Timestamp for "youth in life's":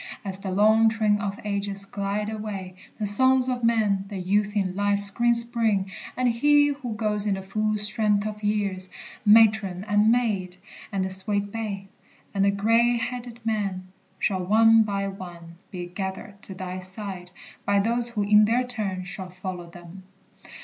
4.17-5.11